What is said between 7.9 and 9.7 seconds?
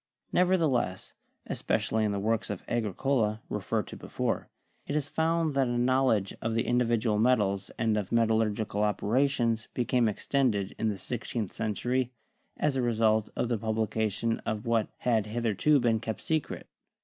of metallurgical operations